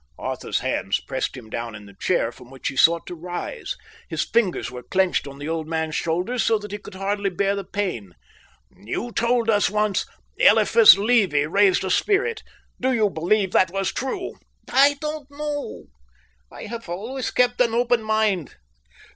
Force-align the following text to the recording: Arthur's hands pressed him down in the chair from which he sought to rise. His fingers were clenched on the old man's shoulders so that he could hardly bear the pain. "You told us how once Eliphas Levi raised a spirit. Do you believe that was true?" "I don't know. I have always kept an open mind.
Arthur's 0.17 0.61
hands 0.61 0.99
pressed 0.99 1.37
him 1.37 1.47
down 1.47 1.75
in 1.75 1.85
the 1.85 1.93
chair 1.93 2.31
from 2.31 2.49
which 2.49 2.69
he 2.69 2.75
sought 2.75 3.05
to 3.05 3.13
rise. 3.13 3.75
His 4.09 4.23
fingers 4.25 4.71
were 4.71 4.81
clenched 4.81 5.27
on 5.27 5.37
the 5.37 5.47
old 5.47 5.67
man's 5.67 5.93
shoulders 5.93 6.41
so 6.41 6.57
that 6.57 6.71
he 6.71 6.79
could 6.79 6.95
hardly 6.95 7.29
bear 7.29 7.55
the 7.55 7.63
pain. 7.63 8.15
"You 8.75 9.11
told 9.11 9.47
us 9.47 9.67
how 9.67 9.75
once 9.75 10.07
Eliphas 10.39 10.97
Levi 10.97 11.43
raised 11.43 11.83
a 11.83 11.91
spirit. 11.91 12.41
Do 12.79 12.91
you 12.93 13.11
believe 13.11 13.51
that 13.51 13.69
was 13.69 13.91
true?" 13.91 14.37
"I 14.71 14.95
don't 14.99 15.29
know. 15.29 15.83
I 16.51 16.63
have 16.63 16.89
always 16.89 17.29
kept 17.29 17.61
an 17.61 17.75
open 17.75 18.01
mind. 18.01 18.55